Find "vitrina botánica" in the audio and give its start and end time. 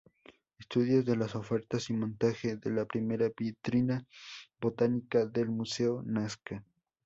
3.37-5.27